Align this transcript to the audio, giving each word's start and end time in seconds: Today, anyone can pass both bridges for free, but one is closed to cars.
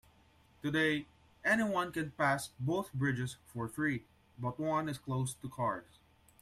Today, 0.63 1.05
anyone 1.45 1.91
can 1.91 2.09
pass 2.09 2.49
both 2.59 2.91
bridges 2.91 3.37
for 3.45 3.67
free, 3.67 4.03
but 4.39 4.59
one 4.59 4.89
is 4.89 4.97
closed 4.97 5.39
to 5.43 5.47
cars. 5.49 5.99